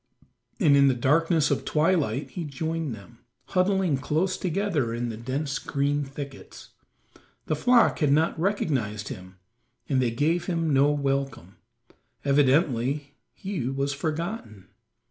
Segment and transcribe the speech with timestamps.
[0.59, 3.19] And in the darkness of twilight he joined them,
[3.49, 6.71] huddling close together in the dense green thickets.
[7.45, 9.37] The flock had not recognized him
[9.87, 11.57] and they gave him no welcome;
[12.25, 14.69] evidently he was forgotten.